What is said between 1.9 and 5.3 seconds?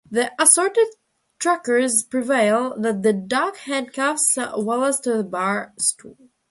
prevail, and the Duck handcuffs Wallace to a